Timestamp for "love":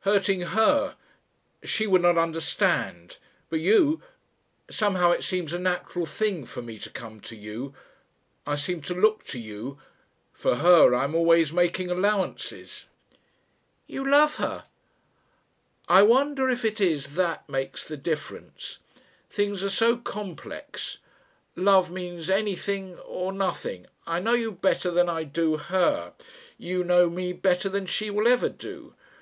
14.04-14.36, 21.56-21.90